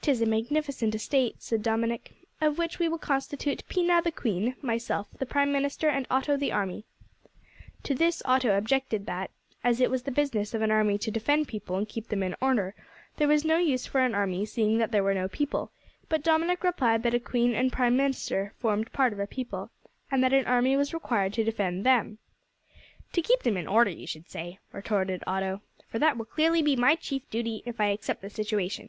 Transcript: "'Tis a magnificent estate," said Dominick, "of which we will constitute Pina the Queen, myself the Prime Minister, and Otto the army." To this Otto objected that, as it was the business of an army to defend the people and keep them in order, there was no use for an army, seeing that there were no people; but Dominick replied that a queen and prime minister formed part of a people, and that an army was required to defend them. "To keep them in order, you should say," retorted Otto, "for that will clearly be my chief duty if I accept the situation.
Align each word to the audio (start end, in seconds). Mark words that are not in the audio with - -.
"'Tis 0.00 0.22
a 0.22 0.24
magnificent 0.24 0.94
estate," 0.94 1.34
said 1.42 1.62
Dominick, 1.62 2.12
"of 2.40 2.56
which 2.56 2.78
we 2.78 2.88
will 2.88 2.96
constitute 2.96 3.62
Pina 3.68 4.00
the 4.00 4.10
Queen, 4.10 4.56
myself 4.62 5.08
the 5.18 5.26
Prime 5.26 5.52
Minister, 5.52 5.90
and 5.90 6.06
Otto 6.10 6.38
the 6.38 6.50
army." 6.50 6.84
To 7.82 7.94
this 7.94 8.22
Otto 8.24 8.56
objected 8.56 9.04
that, 9.04 9.30
as 9.62 9.78
it 9.78 9.90
was 9.90 10.04
the 10.04 10.10
business 10.10 10.54
of 10.54 10.62
an 10.62 10.70
army 10.70 10.96
to 10.96 11.10
defend 11.10 11.42
the 11.44 11.50
people 11.50 11.76
and 11.76 11.86
keep 11.86 12.08
them 12.08 12.22
in 12.22 12.34
order, 12.40 12.74
there 13.18 13.28
was 13.28 13.44
no 13.44 13.58
use 13.58 13.84
for 13.84 14.00
an 14.00 14.14
army, 14.14 14.46
seeing 14.46 14.78
that 14.78 14.90
there 14.90 15.02
were 15.04 15.12
no 15.12 15.28
people; 15.28 15.70
but 16.08 16.22
Dominick 16.22 16.64
replied 16.64 17.02
that 17.02 17.12
a 17.12 17.20
queen 17.20 17.54
and 17.54 17.70
prime 17.70 17.94
minister 17.94 18.54
formed 18.56 18.90
part 18.94 19.12
of 19.12 19.20
a 19.20 19.26
people, 19.26 19.68
and 20.10 20.24
that 20.24 20.32
an 20.32 20.46
army 20.46 20.78
was 20.78 20.94
required 20.94 21.34
to 21.34 21.44
defend 21.44 21.84
them. 21.84 22.16
"To 23.12 23.20
keep 23.20 23.40
them 23.42 23.58
in 23.58 23.68
order, 23.68 23.90
you 23.90 24.06
should 24.06 24.30
say," 24.30 24.60
retorted 24.72 25.22
Otto, 25.26 25.60
"for 25.90 25.98
that 25.98 26.16
will 26.16 26.24
clearly 26.24 26.62
be 26.62 26.74
my 26.74 26.94
chief 26.94 27.28
duty 27.28 27.62
if 27.66 27.78
I 27.82 27.88
accept 27.88 28.22
the 28.22 28.30
situation. 28.30 28.88